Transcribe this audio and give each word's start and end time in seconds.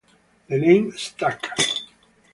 The 0.47 0.57
name 0.57 0.93
stuck. 0.97 1.47